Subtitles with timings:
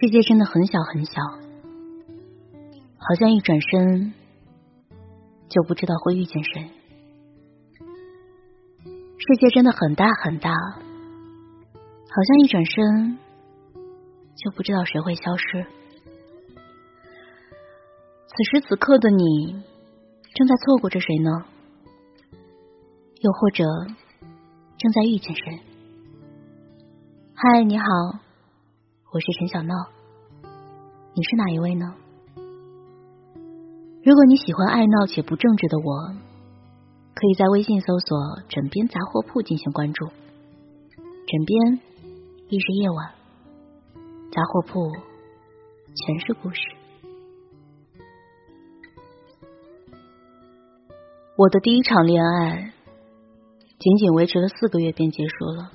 [0.00, 1.20] 世界真的很小很小，
[2.98, 4.14] 好像一转身
[5.48, 6.70] 就不知道会遇见谁。
[8.84, 13.18] 世界真的很大很大，好像一转身
[14.36, 15.66] 就不知道谁会消失。
[18.28, 19.60] 此时此刻的你，
[20.32, 21.44] 正在错过着谁呢？
[23.20, 23.64] 又或者
[24.78, 25.60] 正在遇见谁？
[27.34, 27.84] 嗨，你好，
[29.10, 29.74] 我是陈小闹，
[31.14, 31.94] 你是哪一位呢？
[34.04, 36.12] 如果你喜欢爱闹且不正直的我，
[37.14, 38.18] 可以在微信搜索
[38.50, 40.08] “枕边杂货铺”进行关注。
[41.26, 41.80] 枕边
[42.50, 43.14] 亦是夜晚，
[44.30, 44.92] 杂货铺
[45.94, 46.60] 全是故事。
[51.34, 52.74] 我的第一场恋爱。
[53.78, 55.70] 仅仅维持了四个月便结束了，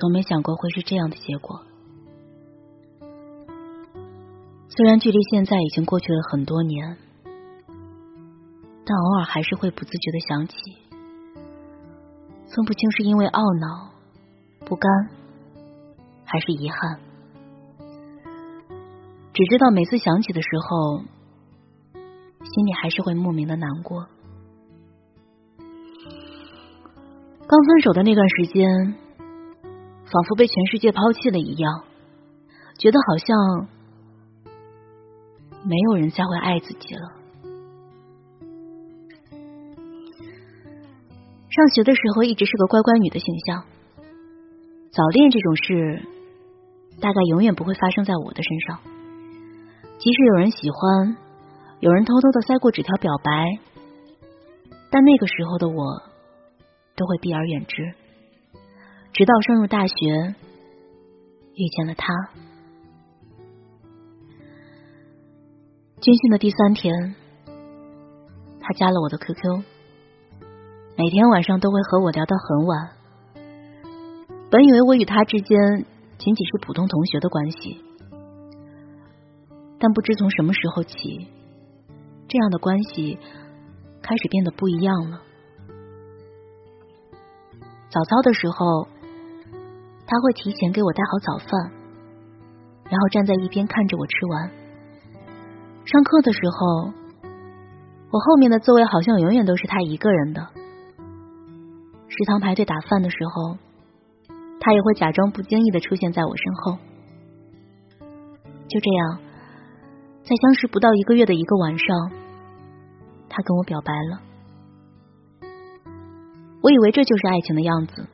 [0.00, 1.60] 从没想过会是这样的结果。
[4.68, 6.96] 虽然距离现在已经过去了很多年，
[8.86, 10.54] 但偶尔还是会不自觉的想起，
[12.54, 13.90] 分不清是因为懊恼、
[14.64, 14.90] 不甘，
[16.24, 16.98] 还是遗憾，
[19.34, 21.02] 只知道每次想起的时候，
[21.92, 24.06] 心里还是会莫名的难过。
[27.46, 28.94] 刚分手的那段时间，
[30.12, 31.84] 仿佛被全世界抛弃了一样，
[32.78, 33.68] 觉得好像
[35.64, 37.00] 没有人再会爱自己了。
[41.50, 43.64] 上学的时候一直是个乖乖女的形象，
[44.92, 46.02] 早恋这种事
[47.00, 48.78] 大概永远不会发生在我的身上。
[49.98, 51.16] 即使有人喜欢，
[51.80, 53.58] 有人偷偷的塞过纸条表白，
[54.90, 56.02] 但那个时候的我。
[56.96, 57.94] 都会避而远之，
[59.12, 60.34] 直到升入大学，
[61.54, 62.14] 遇见了他。
[66.00, 67.14] 军训的第三天，
[68.60, 69.62] 他加了我的 QQ，
[70.96, 72.90] 每天晚上都会和我聊到很晚。
[74.50, 75.58] 本以为我与他之间
[76.16, 77.84] 仅仅是普通同学的关系，
[79.78, 81.28] 但不知从什么时候起，
[82.28, 83.18] 这样的关系
[84.00, 85.20] 开始变得不一样了。
[87.90, 88.88] 早操的时候，
[90.10, 91.70] 他会提前给我带好早饭，
[92.90, 94.50] 然后站在一边看着我吃完。
[95.84, 96.92] 上课的时候，
[98.10, 100.48] 我后面的座位好像永远都是他一个人的。
[102.08, 103.56] 食堂排队打饭的时候，
[104.58, 106.76] 他也会假装不经意的出现在我身后。
[108.66, 109.20] 就这样，
[110.24, 112.10] 在相识不到一个月的一个晚上，
[113.28, 114.20] 他跟我表白了。
[116.62, 118.08] 我以为这就是爱情的样子，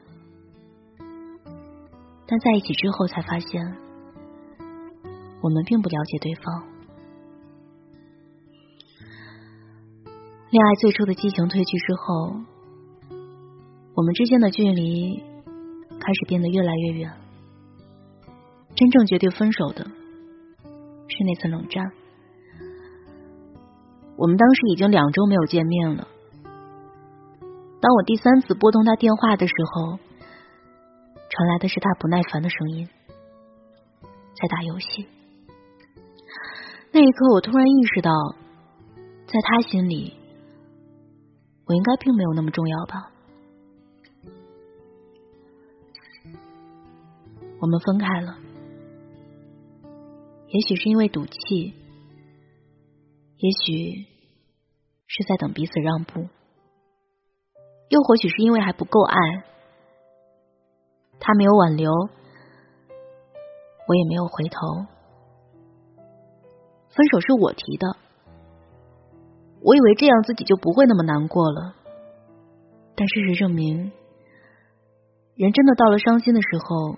[2.29, 3.77] 但在一起之后才发现，
[5.41, 6.65] 我们并不了解对方。
[10.51, 12.37] 恋爱最初的激情褪去之后，
[13.95, 15.23] 我们之间的距离
[16.01, 17.13] 开始变得越来越远。
[18.75, 21.93] 真正决定分手的是那次冷战。
[24.17, 26.09] 我们当时已经两周没有见面了。
[27.81, 29.99] 当我第三次拨通他电话的时候，
[31.37, 32.89] 传来的是他不耐烦的声音，
[34.01, 35.07] 在打游戏。
[36.93, 38.11] 那一刻，我突然意识到，
[39.27, 40.15] 在他心里，
[41.67, 43.13] 我应该并没有那么重要吧。
[47.61, 48.39] 我们分开了，
[50.49, 51.75] 也许是因为赌气，
[53.37, 54.07] 也许
[55.07, 56.29] 是在等彼此让步。
[57.91, 59.17] 又或许是因为还不够爱，
[61.27, 64.87] 他没有挽留，我也没有回头。
[66.89, 67.97] 分手是我提的，
[69.61, 71.75] 我以为这样自己就不会那么难过了。
[72.95, 73.91] 但事实证明，
[75.34, 76.95] 人真的到了伤心的时候，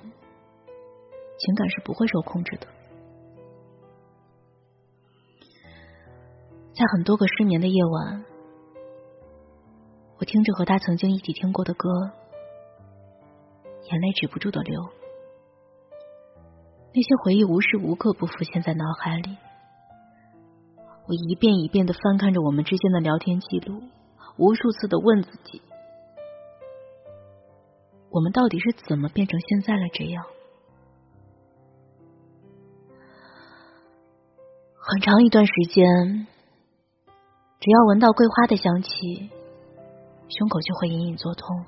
[1.38, 2.66] 情感是不会受控制的。
[6.74, 8.26] 在很多个失眠的夜晚。
[10.18, 11.88] 我听着和他曾经一起听过的歌，
[13.90, 14.88] 眼泪止不住的流。
[16.94, 19.36] 那些回忆无时无刻不浮现在脑海里。
[21.06, 23.82] 我一遍一遍的翻看着我们之间的聊天记录，
[24.36, 25.62] 无数次的问自己：
[28.10, 30.24] 我们到底是怎么变成现在了这样？
[34.90, 36.26] 很长一段时间，
[37.60, 39.30] 只要闻到桂花的香气。
[40.30, 41.64] 胸口就会隐隐作痛，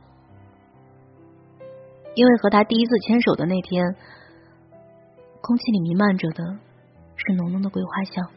[2.15, 3.95] 因为和他第一次牵手的那天，
[5.41, 6.45] 空气里弥漫着的
[7.17, 8.31] 是浓浓的桂花香。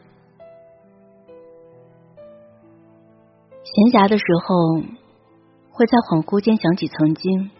[3.64, 4.82] 闲暇的时候，
[5.70, 7.50] 会在恍惚间想起曾经，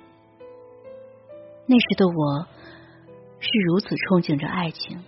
[1.66, 2.46] 那时的我
[3.40, 5.02] 是如此憧憬着爱情，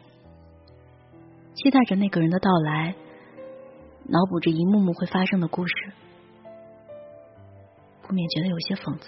[1.54, 2.96] 期待着那个人的到来，
[4.04, 5.74] 脑补着一幕幕会发生的故事，
[8.02, 9.06] 不免觉得有些讽刺。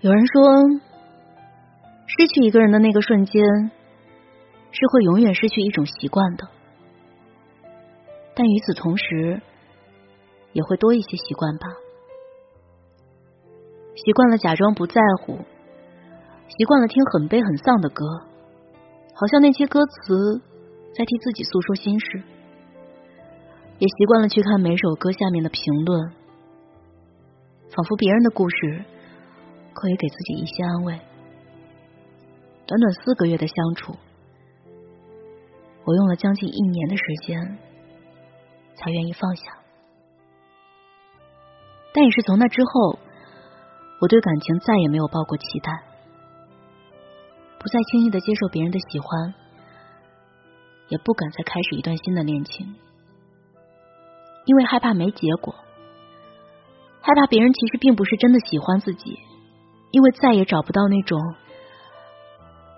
[0.00, 0.80] 有人说，
[2.06, 3.42] 失去一个人的那个瞬间，
[4.70, 6.46] 是会永远失去一种习惯的。
[8.32, 9.42] 但与此同时，
[10.52, 11.66] 也会多一些习惯吧。
[13.96, 15.36] 习惯了假装不在乎，
[16.46, 18.04] 习惯了听很悲很丧的歌，
[19.14, 20.40] 好像那些歌词
[20.94, 22.20] 在替自己诉说心事；
[23.80, 26.12] 也习惯了去看每首歌下面的评论，
[27.74, 28.84] 仿佛别人的故事
[29.78, 31.00] 可以给自己一些安慰。
[32.66, 33.94] 短短四个月的相处，
[35.84, 37.58] 我用了将近一年的时间。
[38.80, 39.58] 才愿意放下，
[41.92, 42.96] 但也是从那之后，
[44.00, 45.82] 我对感情再也没有抱过期待，
[47.58, 49.34] 不再轻易的接受别人的喜欢，
[50.90, 52.76] 也不敢再开始一段新的恋情，
[54.44, 55.52] 因为害怕没结果，
[57.00, 59.18] 害怕别人其实并不是真的喜欢自己，
[59.90, 61.20] 因为再也找不到那种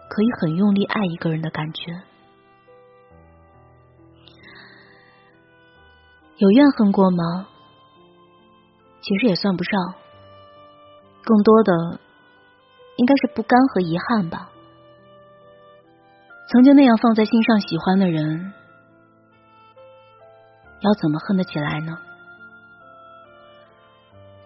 [0.08, 2.02] 可以很用力爱一个人的感觉。
[6.36, 7.48] 有怨恨过吗？
[9.02, 9.94] 其实也算不上，
[11.22, 12.00] 更多的
[12.96, 14.50] 应该是不甘和遗憾吧。
[16.48, 18.52] 曾经那样放在心上喜欢的人，
[20.80, 21.98] 要怎么恨得起来呢？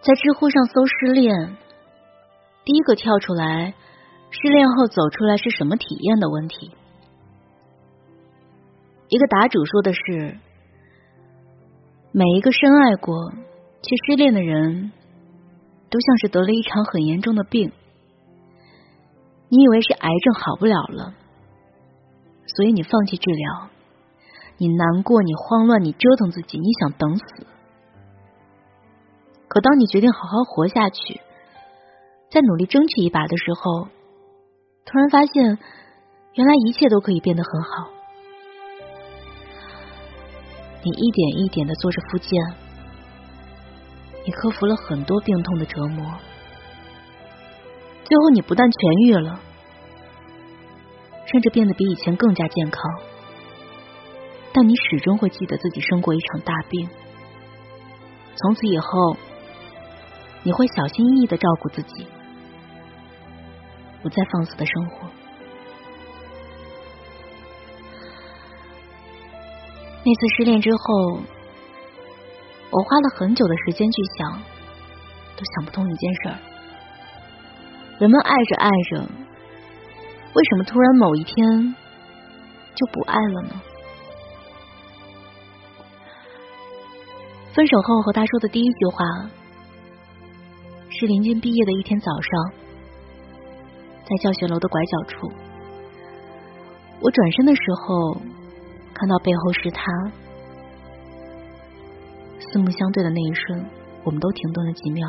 [0.02, 1.56] 在知乎上搜失恋，
[2.64, 3.74] 第一个跳出来，
[4.30, 6.70] 失恋后走出来是什么体验的问题。
[9.08, 10.38] 一个答主说的是。
[12.16, 13.32] 每一个深爱过
[13.82, 14.92] 却失恋的人，
[15.90, 17.72] 都像是得了一场很严重的病。
[19.48, 21.12] 你以为是癌症好不了了，
[22.46, 23.68] 所以你放弃治疗，
[24.58, 27.24] 你难过，你慌乱，你折腾自己，你想等死。
[29.48, 31.20] 可当你决定好好活下去，
[32.34, 33.86] 在努力争取一把的时候，
[34.84, 35.56] 突然发现，
[36.32, 37.90] 原来一切都可以变得很好。
[40.82, 42.42] 你一点一点的做着复健，
[44.26, 46.04] 你克服了很多病痛的折磨，
[48.02, 49.38] 最后你不但痊愈了，
[51.26, 52.82] 甚至变得比以前更加健康。
[54.52, 56.88] 但你始终会记得自己生过一场大病，
[58.34, 59.16] 从此以后，
[60.42, 62.08] 你会小心翼翼的照顾自己，
[64.04, 65.08] 不再放肆的生活。
[70.04, 71.22] 那次失恋之后，
[72.70, 74.42] 我花了很久的时间去想，
[75.34, 76.36] 都想不通一件事儿：
[77.98, 78.98] 人们爱着爱着，
[80.34, 81.74] 为什么突然某一天
[82.74, 83.62] 就不爱了呢？
[87.54, 89.30] 分手后和他说的第一句话，
[90.90, 92.52] 是临近毕业的一天早上，
[94.04, 95.32] 在教学楼的拐角处，
[97.00, 98.20] 我转身的时候。
[98.96, 99.82] 看到背后是他，
[102.38, 103.68] 四目相对的那一瞬，
[104.04, 105.08] 我们都停顿了几秒。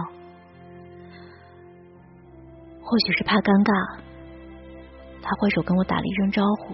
[2.81, 3.99] 或许是怕尴尬，
[5.21, 6.73] 他挥手跟我打了一声招呼，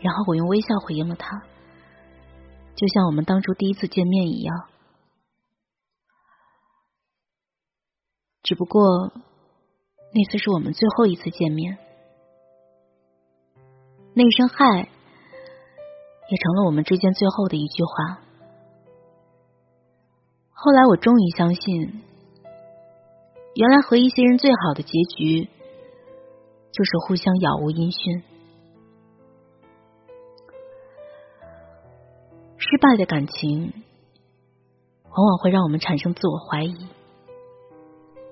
[0.00, 1.42] 然后我用微笑回应了他，
[2.76, 4.68] 就像我们当初第一次见面一样。
[8.44, 9.12] 只不过
[10.12, 11.78] 那次是我们最后一次见面，
[14.14, 14.88] 那一声嗨。
[16.32, 18.20] 也成了我们之间最后的一句话。
[20.52, 22.02] 后来我终于相信，
[23.56, 25.48] 原来和一些人最好的结局，
[26.70, 28.22] 就是互相杳无音讯。
[32.58, 33.72] 失败的感情，
[35.10, 36.76] 往往会让我们产生自我怀疑，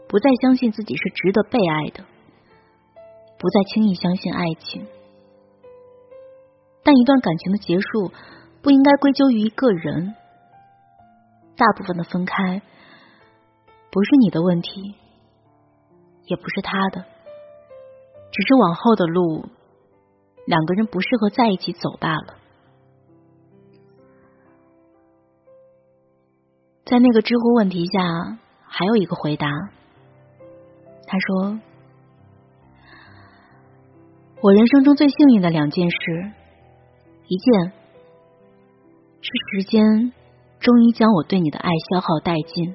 [0.09, 2.05] 不再相信自己是值得被爱的，
[3.39, 4.87] 不再轻易相信爱情。
[6.83, 8.11] 但一段感情的结束，
[8.63, 10.15] 不应该归咎于一个人。
[11.57, 12.63] 大部分的分开，
[13.91, 14.95] 不是你的问题，
[16.25, 17.05] 也不是他的，
[18.31, 19.45] 只是往后的路，
[20.47, 22.37] 两个人不适合在一起走罢了。
[26.87, 29.49] 在那个知乎问题下，还有一个回答，
[31.11, 31.59] 他说
[34.43, 35.97] ：“我人生中最幸运的两件事，
[37.27, 37.73] 一件
[39.23, 40.13] 是时间
[40.61, 42.75] 终于将我对你的爱消耗殆尽，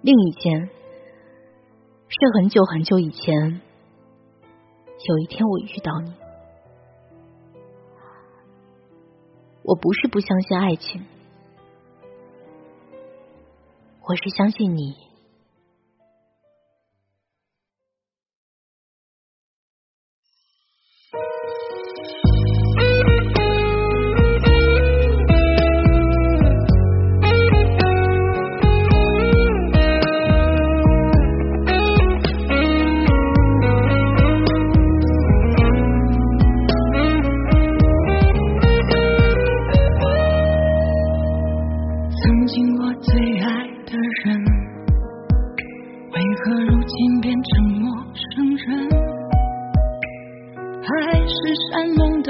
[0.00, 0.70] 另一件
[2.08, 3.60] 是很久很久以前，
[5.08, 6.12] 有一天我遇到你。
[9.62, 11.06] 我不是不相信爱情，
[14.02, 15.01] 我是相信你。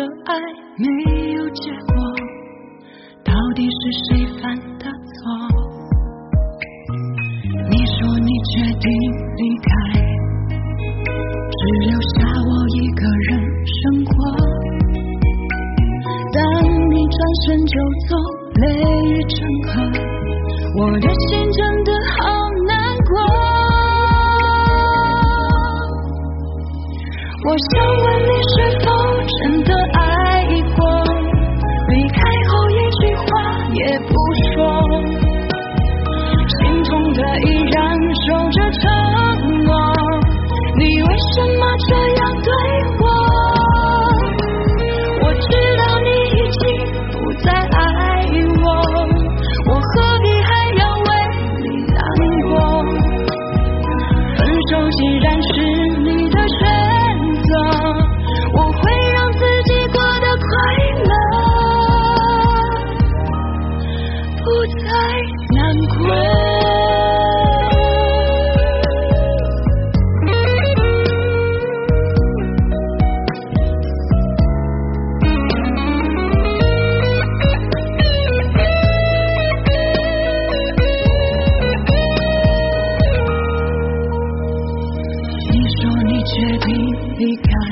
[0.02, 0.34] 的爱
[0.78, 1.94] 没有结果
[3.22, 4.42] 到底是谁犯
[4.78, 5.22] 的错？
[7.70, 8.90] 你说你决定
[9.36, 9.70] 离开
[11.52, 13.30] 只留下我一个人
[13.78, 14.12] 生活
[16.32, 16.38] 当
[16.90, 17.16] 你转
[17.46, 17.74] 身就
[18.08, 18.10] 走
[18.60, 18.62] 泪
[19.06, 19.70] 已成河
[20.78, 21.90] 我的心真的
[27.44, 28.86] 我想问你是否
[29.26, 30.01] 真的爱
[87.22, 87.71] 离开。